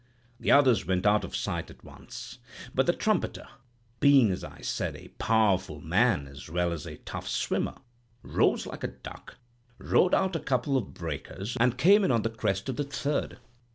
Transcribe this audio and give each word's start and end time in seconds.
The 0.39 0.49
others 0.49 0.87
went 0.87 1.05
out 1.05 1.23
of 1.23 1.35
sight 1.35 1.69
at 1.69 1.83
once, 1.83 2.39
but 2.73 2.87
the 2.87 2.91
trumpeter—being, 2.93 4.31
as 4.31 4.43
I 4.43 4.61
said, 4.61 4.95
a 4.95 5.09
powerful 5.19 5.79
man 5.79 6.27
as 6.27 6.49
well 6.49 6.71
as 6.71 6.87
a 6.87 6.97
tough 6.97 7.27
swimmer—rose 7.29 8.65
like 8.65 8.83
a 8.83 8.87
duck, 9.03 9.37
rode 9.77 10.15
out 10.15 10.35
a 10.35 10.39
couple 10.39 10.75
of 10.75 10.95
breakers, 10.95 11.55
and 11.59 11.77
came 11.77 12.03
in 12.03 12.09
on 12.09 12.23
the 12.23 12.31
crest 12.31 12.67
of 12.67 12.77
the 12.77 12.83
third. 12.83 13.37